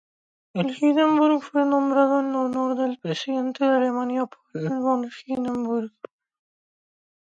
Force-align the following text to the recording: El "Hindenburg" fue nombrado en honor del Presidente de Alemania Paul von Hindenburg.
El 0.55 0.73
"Hindenburg" 0.75 1.43
fue 1.43 1.63
nombrado 1.63 2.21
en 2.21 2.33
honor 2.33 2.75
del 2.75 2.97
Presidente 2.97 3.65
de 3.65 3.69
Alemania 3.69 4.25
Paul 4.25 4.79
von 4.79 5.11
Hindenburg. 5.27 5.91